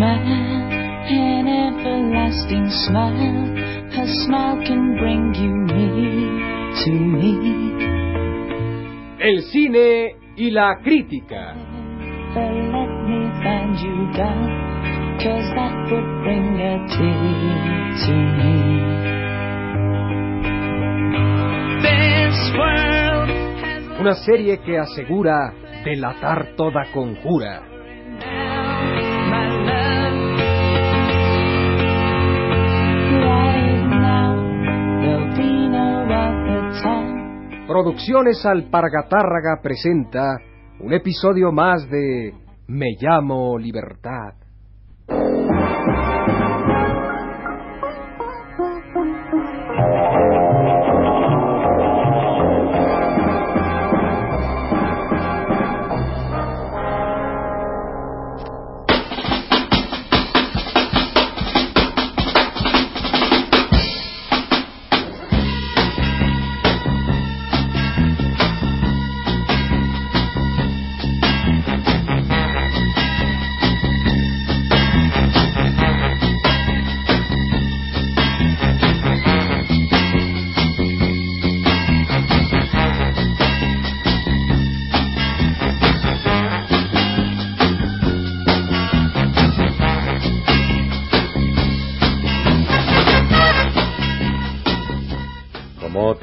[0.00, 0.16] smile,
[1.12, 3.44] an everlasting smile.
[3.92, 7.34] Her smile can bring you near to me.
[9.20, 11.54] El cine y la crítica.
[12.32, 14.48] But let me find you down,
[15.20, 18.56] cause that would bring a tear to me.
[21.84, 23.28] This world
[23.60, 25.52] has Una serie que asegura
[25.84, 27.69] delatar toda conjura.
[37.70, 40.40] Producciones Alpargatárraga presenta
[40.80, 42.34] un episodio más de
[42.66, 44.34] Me llamo Libertad.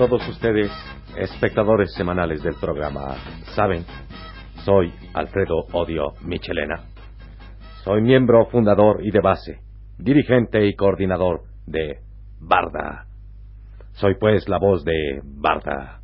[0.10, 0.72] Todos ustedes,
[1.18, 3.16] espectadores semanales del programa,
[3.56, 3.84] saben,
[4.64, 6.86] soy Alfredo Odio Michelena.
[7.84, 9.60] Soy miembro fundador y de base,
[9.98, 12.00] dirigente y coordinador de
[12.40, 13.06] Barda.
[13.96, 16.00] Soy pues la voz de Barda.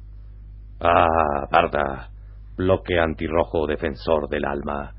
[0.81, 2.09] Ah, Barda,
[2.57, 4.95] bloque antirrojo defensor del alma,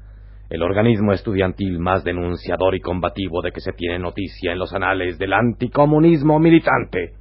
[0.49, 5.19] el organismo estudiantil más denunciador y combativo de que se tiene noticia en los anales
[5.19, 7.17] del anticomunismo militante.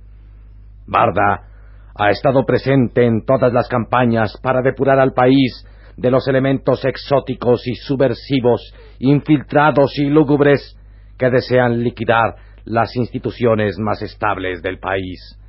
[0.87, 1.49] Barda
[1.95, 7.67] ha estado presente en todas las campañas para depurar al país de los elementos exóticos
[7.67, 10.77] y subversivos, infiltrados y lúgubres
[11.17, 15.39] que desean liquidar las instituciones más estables del país,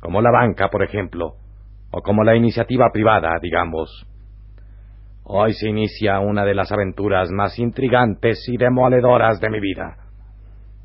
[0.00, 1.34] como la banca, por ejemplo,
[1.90, 4.06] o como la iniciativa privada, digamos.
[5.24, 9.96] Hoy se inicia una de las aventuras más intrigantes y demoledoras de mi vida.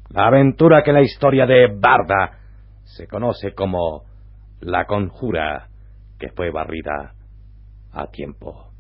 [0.10, 2.40] La aventura que en la historia de Barda
[2.84, 4.04] se conoce como
[4.60, 5.68] la conjura
[6.20, 7.14] que fue barrida
[7.92, 8.72] a tiempo.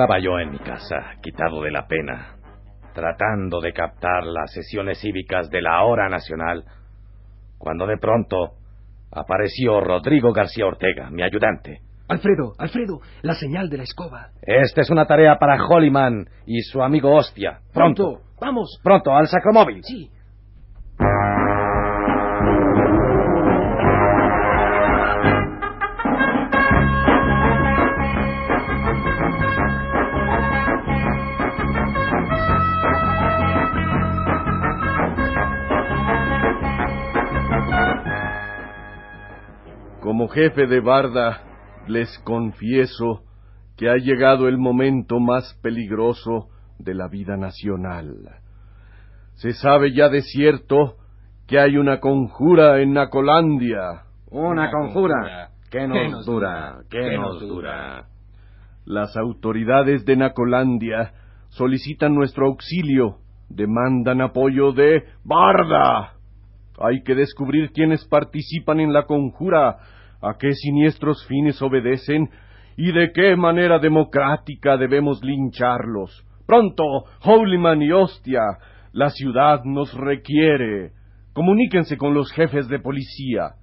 [0.00, 2.36] Estaba yo en mi casa, quitado de la pena,
[2.94, 6.64] tratando de captar las sesiones cívicas de la hora nacional,
[7.58, 8.52] cuando de pronto
[9.12, 11.82] apareció Rodrigo García Ortega, mi ayudante.
[12.08, 14.30] Alfredo, Alfredo, la señal de la escoba.
[14.40, 17.58] Esta es una tarea para Holliman y su amigo Hostia.
[17.74, 18.80] Pronto, vamos.
[18.82, 19.84] pronto, al sacromóvil.
[19.84, 20.10] Sí.
[40.10, 41.40] Como jefe de barda,
[41.86, 43.22] les confieso
[43.76, 46.48] que ha llegado el momento más peligroso
[46.80, 48.16] de la vida nacional.
[49.34, 50.96] Se sabe ya de cierto
[51.46, 54.02] que hay una conjura en Nacolandia.
[54.32, 55.50] Una conjura.
[55.70, 56.80] ¿Qué nos dura?
[56.90, 58.06] ¿Qué nos dura?
[58.86, 61.12] Las autoridades de Nacolandia
[61.50, 63.18] solicitan nuestro auxilio,
[63.48, 66.14] demandan apoyo de Barda.
[66.80, 69.78] Hay que descubrir quiénes participan en la conjura,
[70.22, 72.28] a qué siniestros fines obedecen
[72.76, 76.24] y de qué manera democrática debemos lincharlos.
[76.46, 76.84] Pronto,
[77.22, 78.42] Holyman y Hostia,
[78.92, 80.92] la ciudad nos requiere.
[81.32, 83.54] Comuníquense con los jefes de policía.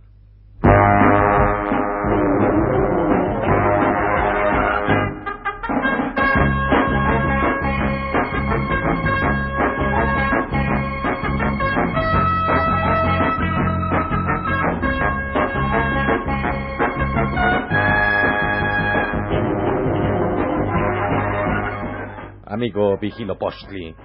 [22.67, 23.95] Amigo Vigilo Postli,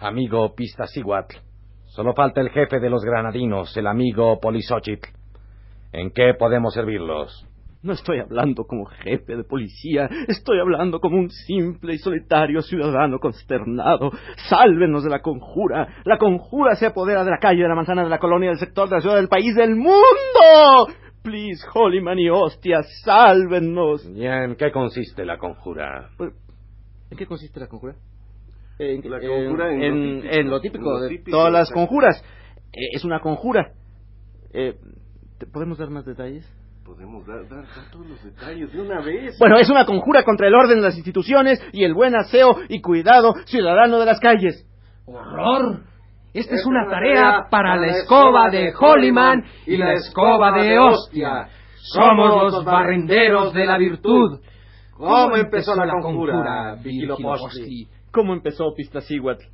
[0.00, 1.36] amigo Pista Siguatl,
[1.84, 5.10] solo falta el jefe de los granadinos, el amigo Polizochitl.
[5.92, 7.46] ¿En qué podemos servirlos?
[7.82, 13.18] No estoy hablando como jefe de policía, estoy hablando como un simple y solitario ciudadano
[13.18, 14.10] consternado.
[14.48, 15.86] Sálvenos de la conjura.
[16.06, 18.88] La conjura se apodera de la calle, de la manzana, de la colonia, del sector,
[18.88, 19.92] de la ciudad, del país, del mundo.
[21.22, 24.08] Please, Holyman y hostia, sálvenos.
[24.08, 26.08] ¿Y en qué consiste la conjura?
[26.16, 26.32] Pues,
[27.10, 27.94] ¿En qué consiste la conjura?
[28.78, 31.52] En, La conjura en lo en- típico, en lo típico en lo de típico, todas
[31.52, 32.22] las conjuras.
[32.72, 33.72] Eh, es una conjura.
[34.52, 34.74] Eh,
[35.38, 36.46] ¿te- ¿Podemos dar más detalles?
[36.84, 39.36] Podemos dar, dar- dar todos los detalles de una vez.
[39.38, 42.80] Bueno, es una conjura contra el orden de las instituciones y el buen aseo y
[42.80, 44.64] cuidado ciudadano de las calles.
[45.06, 45.80] ¡Horror!
[46.34, 51.48] Esta es una tarea para la escoba de Hollyman y la escoba de Hostia.
[51.76, 54.40] Somos los barrenderos de la virtud.
[54.98, 57.88] ¿Cómo empezó la conjura, Vigilopostli?
[58.10, 59.44] ¿Cómo empezó Pistacíhuatl?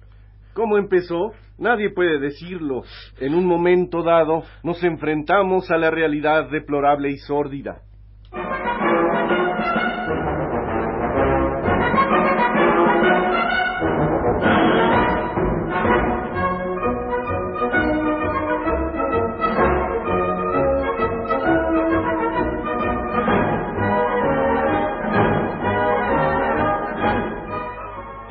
[0.54, 1.32] ¿Cómo empezó?
[1.58, 2.82] Nadie puede decirlo.
[3.18, 7.82] En un momento dado nos enfrentamos a la realidad deplorable y sórdida.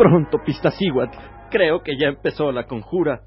[0.01, 1.15] Pronto, Pistacíhuatl.
[1.51, 3.21] Creo que ya empezó la conjura.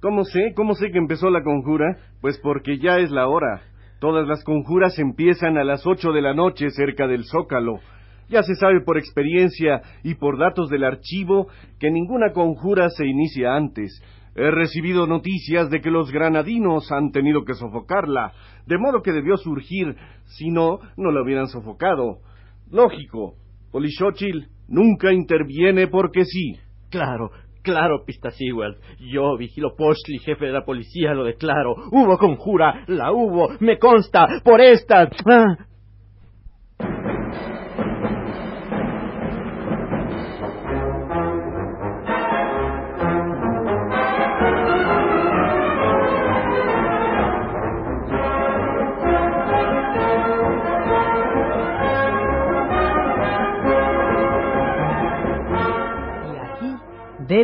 [0.00, 0.52] ¿Cómo sé?
[0.54, 1.96] ¿Cómo sé que empezó la conjura?
[2.20, 3.62] Pues porque ya es la hora.
[3.98, 7.80] Todas las conjuras empiezan a las ocho de la noche cerca del Zócalo.
[8.28, 11.48] Ya se sabe por experiencia y por datos del archivo
[11.80, 14.00] que ninguna conjura se inicia antes.
[14.36, 18.32] He recibido noticias de que los granadinos han tenido que sofocarla,
[18.66, 19.96] de modo que debió surgir,
[20.26, 22.18] si no, no la hubieran sofocado.
[22.70, 23.34] Lógico,
[23.72, 26.56] Polishóchil nunca interviene porque sí.
[26.90, 27.30] Claro,
[27.62, 28.78] claro, Pistacíhuatl.
[29.00, 31.74] Yo, Vigilo Postli, jefe de la policía, lo declaro.
[31.90, 35.08] Hubo conjura, la hubo, me consta, por esta.
[35.26, 35.56] Ah.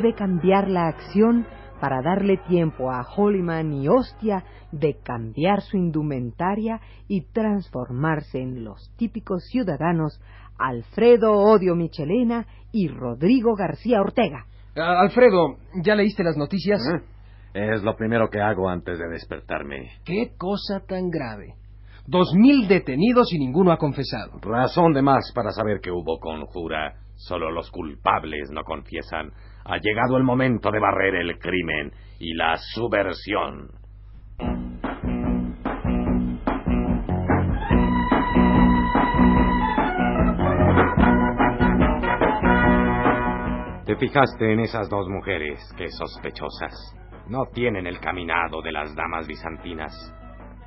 [0.00, 1.46] Debe cambiar la acción
[1.78, 8.90] para darle tiempo a Hollyman y Hostia de cambiar su indumentaria y transformarse en los
[8.96, 10.18] típicos ciudadanos
[10.58, 14.46] Alfredo Odio Michelena y Rodrigo García Ortega.
[14.74, 16.80] Ah, Alfredo, ¿ya leíste las noticias?
[17.52, 19.90] Es lo primero que hago antes de despertarme.
[20.04, 21.56] ¿Qué cosa tan grave?
[22.06, 24.38] Dos mil detenidos y ninguno ha confesado.
[24.40, 26.94] Razón de más para saber que hubo conjura.
[27.16, 29.32] Solo los culpables no confiesan.
[29.70, 33.68] Ha llegado el momento de barrer el crimen y la subversión.
[43.86, 45.60] ¿Te fijaste en esas dos mujeres?
[45.78, 46.74] Qué sospechosas.
[47.28, 49.94] No tienen el caminado de las damas bizantinas.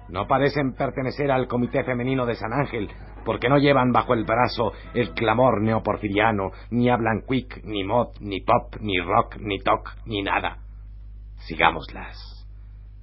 [0.08, 2.88] No parecen pertenecer al Comité Femenino de San Ángel,
[3.26, 8.42] porque no llevan bajo el brazo el clamor neoporfiriano, ni hablan quick, ni mod, ni
[8.42, 10.58] pop, ni rock, ni talk, ni nada.
[11.40, 12.48] Sigámoslas.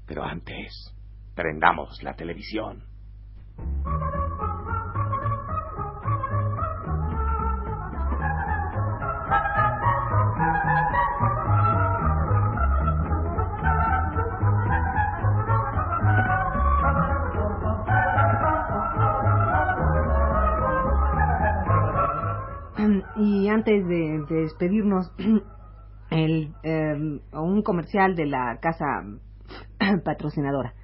[0.06, 0.94] Pero antes,
[1.34, 2.89] prendamos la televisión.
[23.16, 25.12] Y antes de, de despedirnos,
[26.10, 28.84] el, eh, un comercial de la casa
[30.04, 30.74] patrocinadora.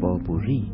[0.00, 0.72] Popurrí,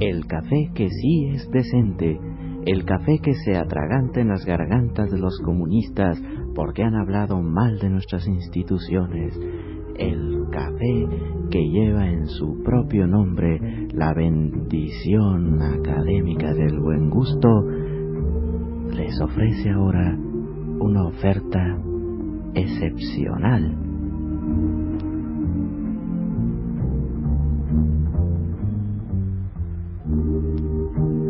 [0.00, 2.18] el café que sí es decente,
[2.66, 6.20] el café que se atraganta en las gargantas de los comunistas
[6.56, 9.38] porque han hablado mal de nuestras instituciones,
[9.98, 11.06] el café
[11.50, 17.62] que lleva en su propio nombre la bendición académica del buen gusto,
[18.90, 20.18] les ofrece ahora
[20.80, 21.78] una oferta
[22.54, 23.76] excepcional.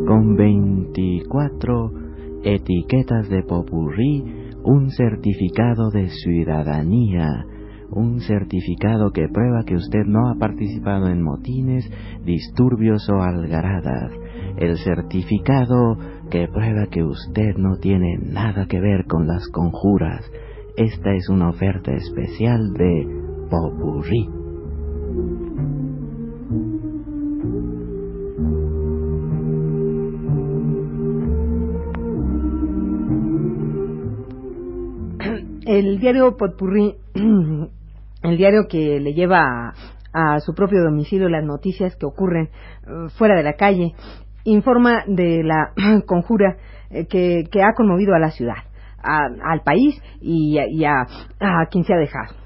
[0.06, 1.92] con 24
[2.44, 4.35] etiquetas de popurrí,
[4.66, 7.46] un certificado de ciudadanía,
[7.92, 11.88] un certificado que prueba que usted no ha participado en motines,
[12.24, 14.10] disturbios o algaradas,
[14.56, 15.96] el certificado
[16.30, 20.28] que prueba que usted no tiene nada que ver con las conjuras.
[20.76, 23.06] Esta es una oferta especial de
[23.48, 24.45] Popurrí.
[35.66, 36.94] El diario Potpurrí,
[38.22, 39.74] el diario que le lleva
[40.12, 42.50] a, su propio domicilio las noticias que ocurren
[42.86, 43.92] uh, fuera de la calle,
[44.44, 45.72] informa de la
[46.06, 46.56] conjura
[46.90, 48.62] eh, que, ha conmovido a la ciudad,
[49.02, 51.00] a, al país y a,
[51.40, 52.36] a quien se ha dejado.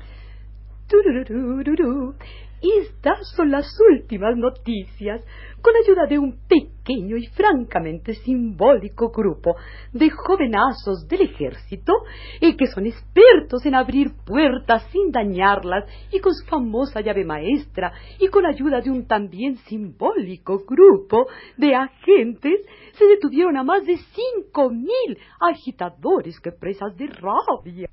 [2.62, 5.24] Estas son las últimas noticias,
[5.62, 9.54] con ayuda de un pequeño y francamente simbólico grupo
[9.92, 11.92] de jovenazos del ejército,
[12.38, 17.92] y que son expertos en abrir puertas sin dañarlas, y con su famosa llave maestra,
[18.18, 22.60] y con ayuda de un también simbólico grupo de agentes,
[22.92, 27.88] se detuvieron a más de cinco mil agitadores que presas de rabia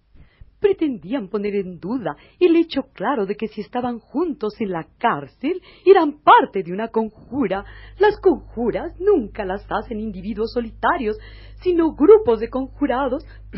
[0.59, 5.61] pretendían poner en duda el hecho claro de que si estaban juntos en la cárcel
[5.85, 7.65] eran parte de una conjura.
[7.99, 11.17] Las conjuras nunca las hacen individuos solitarios,
[11.61, 13.23] sino grupos de conjurados.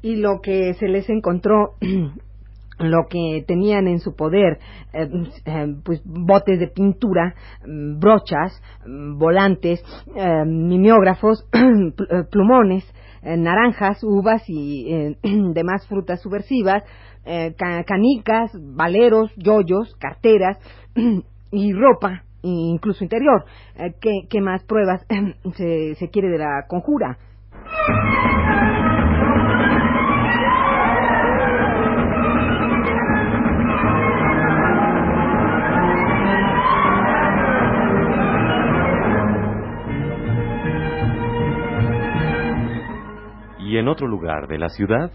[0.00, 1.74] Y lo que se les encontró
[2.78, 4.58] lo que tenían en su poder,
[4.92, 5.08] eh,
[5.44, 9.82] eh, pues botes de pintura, brochas, volantes,
[10.14, 11.46] eh, mimeógrafos,
[12.30, 12.84] plumones,
[13.22, 15.16] eh, naranjas, uvas y
[15.52, 16.84] demás frutas subversivas,
[17.86, 20.58] canicas, valeros, yoyos, carteras
[21.50, 23.44] y ropa, incluso interior.
[24.00, 25.04] ¿qué, ¿qué, más pruebas
[25.56, 27.18] se, se quiere de la conjura?
[43.78, 45.12] Y en otro lugar de la ciudad.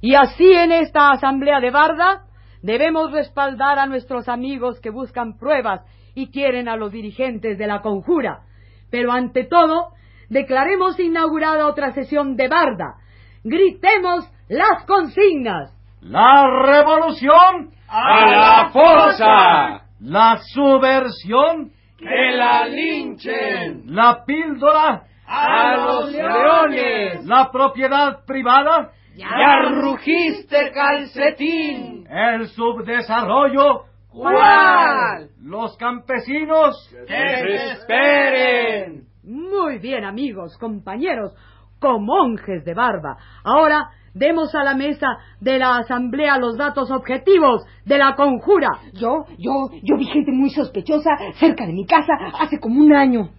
[0.00, 2.26] Y así en esta asamblea de Barda
[2.62, 5.82] debemos respaldar a nuestros amigos que buscan pruebas
[6.14, 8.42] y quieren a los dirigentes de la conjura.
[8.90, 9.88] Pero ante todo,
[10.28, 12.94] declaremos inaugurada otra sesión de Barda.
[13.42, 15.74] Gritemos las consignas.
[16.00, 19.82] La revolución a la fosa.
[20.00, 23.82] La subversión que la linchen.
[23.86, 27.24] La píldora a los leones.
[27.26, 28.92] La propiedad privada.
[29.14, 32.06] Ya rugiste, calcetín.
[32.08, 33.84] El subdesarrollo.
[34.10, 35.28] ¿Cuál?
[35.42, 36.88] Los campesinos.
[37.06, 39.04] Que se esperen.
[39.24, 41.34] Muy bien, amigos, compañeros,
[41.78, 43.18] comonjes de barba.
[43.44, 48.68] Ahora demos a la mesa de la asamblea los datos objetivos de la conjura.
[48.94, 53.30] Yo, yo, yo vi gente muy sospechosa cerca de mi casa hace como un año.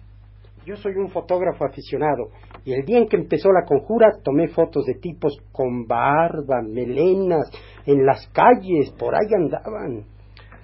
[0.66, 2.28] Yo soy un fotógrafo aficionado
[2.64, 7.50] y el día en que empezó la conjura tomé fotos de tipos con barba, melenas,
[7.86, 10.04] en las calles, por ahí andaban.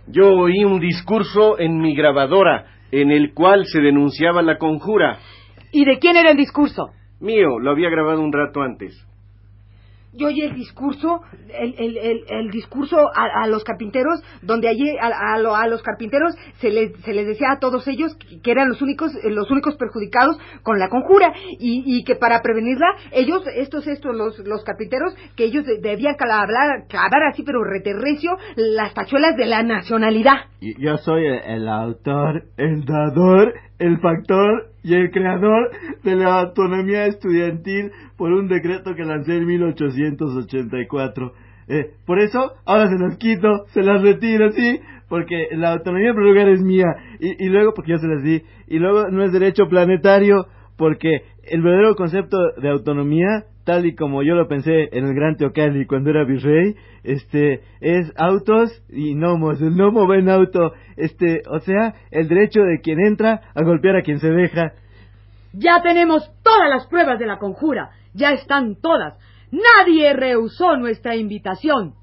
[0.07, 5.19] Yo oí un discurso en mi grabadora en el cual se denunciaba la conjura.
[5.73, 6.91] ¿Y de quién era el discurso?
[7.21, 9.07] Mío, lo había grabado un rato antes
[10.17, 15.07] yo oí el discurso, el, el, el, discurso a, a, los carpinteros, donde allí a,
[15.07, 18.81] a, a, los carpinteros se les, se les decía a todos ellos que, eran los
[18.83, 24.15] únicos, los únicos perjudicados con la conjura y, y que para prevenirla, ellos, estos, estos,
[24.15, 26.49] los, los carpinteros, que ellos debían clavar,
[26.89, 30.37] clavar así, pero reterrecio, las tachuelas de la nacionalidad.
[30.61, 35.71] Yo soy el autor, el dador, el factor y el creador
[36.03, 41.33] de la autonomía estudiantil por un decreto que lancé en 1884.
[41.69, 44.81] Eh, por eso, ahora se las quito, se las retiro, ¿sí?
[45.09, 46.87] Porque la autonomía primer lugar es mía.
[47.19, 48.43] Y, y luego, porque yo se las di.
[48.69, 54.23] Y luego no es derecho planetario, porque el verdadero concepto de autonomía, tal y como
[54.23, 59.61] yo lo pensé en el Gran Teocalli cuando era virrey, este, es autos y nomos.
[59.61, 63.97] El nomo va en auto, este, o sea, el derecho de quien entra a golpear
[63.97, 64.73] a quien se deja.
[65.53, 69.19] Ya tenemos todas las pruebas de la conjura, ya están todas.
[69.51, 71.95] Nadie rehusó nuestra invitación.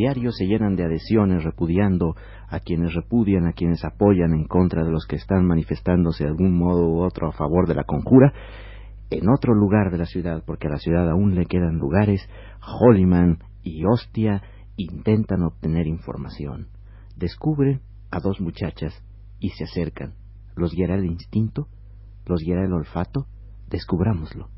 [0.00, 2.16] Diarios se llenan de adhesiones repudiando
[2.48, 6.56] a quienes repudian, a quienes apoyan en contra de los que están manifestándose de algún
[6.56, 8.32] modo u otro a favor de la conjura,
[9.10, 12.26] en otro lugar de la ciudad, porque a la ciudad aún le quedan lugares,
[12.62, 14.42] Hollyman y Hostia
[14.76, 16.68] intentan obtener información.
[17.16, 19.04] Descubren a dos muchachas
[19.38, 20.14] y se acercan.
[20.56, 21.68] ¿Los guiará el instinto?
[22.24, 23.26] ¿Los guiará el olfato?
[23.68, 24.48] Descubrámoslo.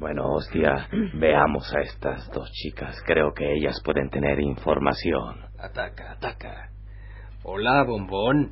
[0.00, 2.96] Bueno, hostia, veamos a estas dos chicas.
[3.06, 5.36] Creo que ellas pueden tener información.
[5.58, 6.70] Ataca, ataca.
[7.44, 8.48] Hola, bombón.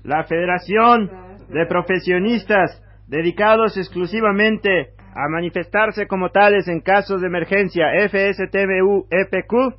[0.05, 1.11] La Federación
[1.49, 9.75] de Profesionistas dedicados exclusivamente a manifestarse como tales en casos de emergencia FSTBU-EPQ E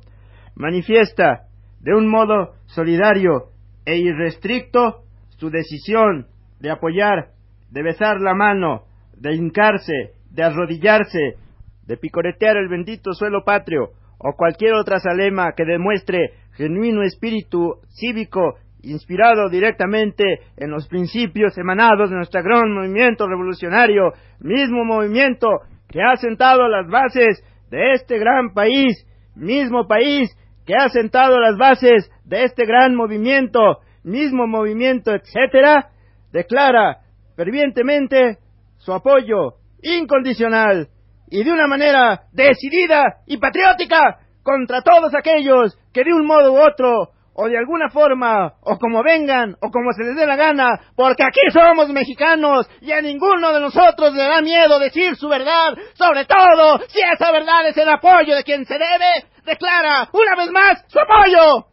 [0.54, 1.48] manifiesta
[1.80, 3.50] de un modo solidario
[3.84, 5.02] e irrestricto
[5.36, 6.28] su decisión
[6.60, 7.32] de apoyar,
[7.70, 11.36] de besar la mano, de hincarse, de arrodillarse,
[11.86, 18.54] de picoretear el bendito suelo patrio o cualquier otra salema que demuestre genuino espíritu cívico
[18.82, 20.24] inspirado directamente
[20.56, 25.48] en los principios emanados de nuestro gran movimiento revolucionario, mismo movimiento
[25.88, 30.30] que ha sentado las bases de este gran país, mismo país
[30.64, 35.90] que ha sentado las bases de este gran movimiento, mismo movimiento, etcétera,
[36.32, 36.98] declara
[37.36, 38.38] fervientemente
[38.78, 40.88] su apoyo incondicional
[41.30, 46.60] y de una manera decidida y patriótica contra todos aquellos que de un modo u
[46.60, 50.80] otro o de alguna forma, o como vengan, o como se les dé la gana,
[50.96, 55.74] porque aquí somos mexicanos y a ninguno de nosotros le da miedo decir su verdad,
[55.94, 60.50] sobre todo si esa verdad es el apoyo de quien se debe, declara una vez
[60.50, 61.66] más su apoyo.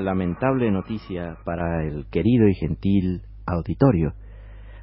[0.00, 4.12] Lamentable noticia para el querido y gentil auditorio.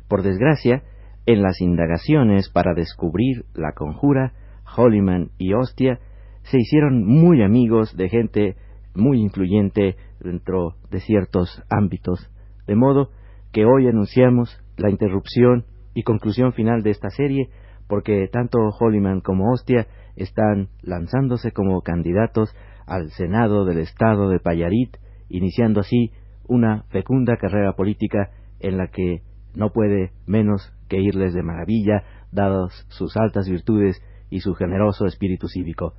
[0.08, 0.84] Por desgracia,
[1.26, 4.34] en las indagaciones para descubrir la conjura,
[4.76, 6.00] Holliman y Hostia
[6.44, 8.56] se hicieron muy amigos de gente
[8.94, 12.30] muy influyente dentro de ciertos ámbitos,
[12.68, 13.10] de modo
[13.52, 17.50] que hoy anunciamos la interrupción y conclusión final de esta serie,
[17.88, 24.98] porque tanto Holliman como Hostia están lanzándose como candidatos al Senado del Estado de Payarit,
[25.36, 26.12] iniciando así
[26.48, 29.22] una fecunda carrera política en la que
[29.54, 35.48] no puede menos que irles de maravilla, dadas sus altas virtudes y su generoso espíritu
[35.48, 35.94] cívico.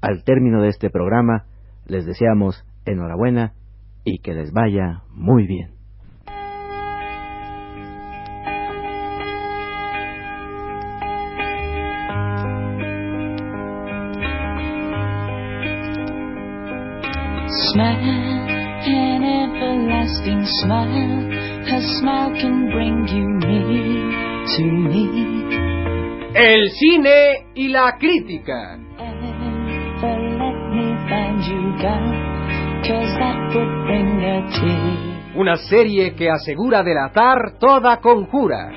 [0.00, 1.46] Al término de este programa,
[1.86, 3.54] les deseamos Enhorabuena
[4.04, 5.70] y que les vaya muy bien.
[20.12, 21.32] Everlasting smile.
[21.64, 25.06] A smile can bring you near to me.
[26.34, 28.78] El cine y la crítica.
[35.34, 38.70] Una serie que asegura delatar toda conjura.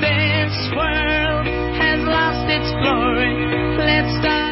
[0.00, 1.46] This world
[1.78, 3.76] has lost its glory.
[3.76, 4.51] Let's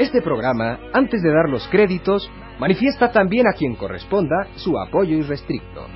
[0.00, 2.26] Este programa, antes de dar los créditos,
[2.58, 5.86] manifiesta también a quien corresponda su apoyo irrestricto.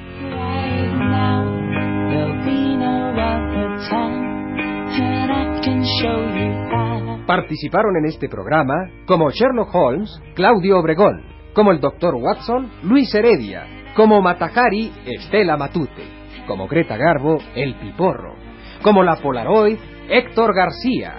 [7.27, 8.75] Participaron en este programa
[9.07, 11.23] como Sherlock Holmes, Claudio Obregón,
[11.55, 12.15] como el Dr.
[12.17, 16.05] Watson, Luis Heredia, como Matajari, Estela Matute,
[16.47, 18.35] como Greta Garbo, El Piporro,
[18.83, 19.79] como la Polaroid,
[20.11, 21.15] Héctor García,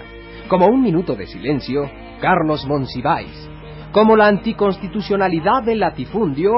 [0.46, 1.90] como Un Minuto de Silencio,
[2.20, 3.50] Carlos Monsiváis,
[3.92, 6.52] como la anticonstitucionalidad del latifundio,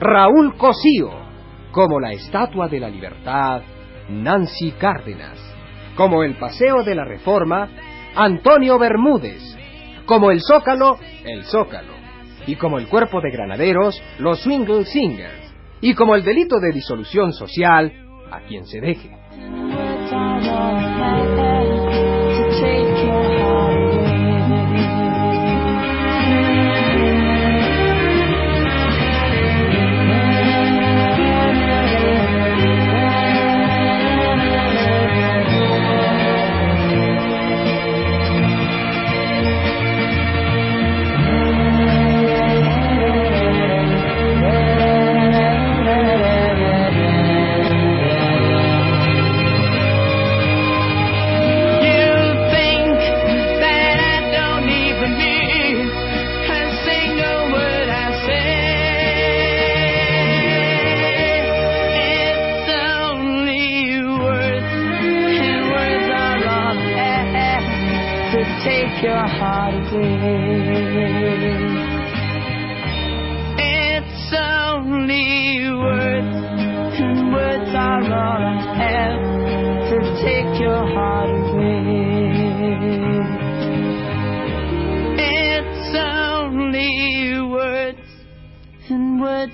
[0.00, 1.10] Raúl Cosío,
[1.70, 3.62] como la Estatua de la Libertad,
[4.08, 5.38] Nancy Cárdenas,
[5.96, 7.68] como el Paseo de la Reforma,
[8.14, 9.42] Antonio Bermúdez,
[10.06, 11.92] como el Zócalo, el Zócalo,
[12.46, 17.32] y como el Cuerpo de Granaderos, los Swingle Singers, y como el delito de disolución
[17.32, 17.92] social,
[18.30, 19.10] a quien se deje.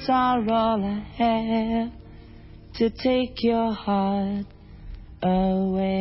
[0.05, 1.93] Words are all I have
[2.75, 4.47] to take your heart
[5.23, 5.95] away.